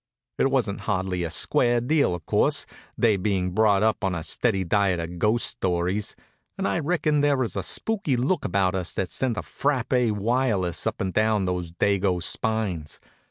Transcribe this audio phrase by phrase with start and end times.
[0.39, 2.65] It wasn't hardly a square deal, of course,
[2.97, 6.15] they being brought up on a steady diet of ghost stories;
[6.57, 10.87] and I reckon there was a spooky look about us that sent a frappé wireless
[10.87, 12.99] up and down those dago spines.